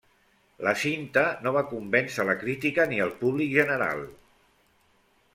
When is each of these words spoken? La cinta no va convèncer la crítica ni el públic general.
La 0.67 0.71
cinta 0.83 1.25
no 1.47 1.51
va 1.57 1.61
convèncer 1.73 2.25
la 2.29 2.35
crítica 2.43 2.85
ni 2.93 2.99
el 3.05 3.13
públic 3.19 3.53
general. 3.59 4.01